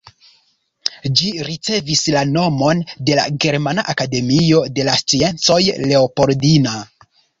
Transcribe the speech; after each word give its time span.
Ĝi 1.19 1.33
ricevis 1.47 2.01
la 2.15 2.23
nomon 2.29 2.81
de 3.09 3.17
la 3.19 3.25
Germana 3.45 3.83
Akademio 3.95 4.63
de 4.79 4.87
la 4.89 4.97
Sciencoj 5.03 5.63
Leopoldina. 5.91 6.75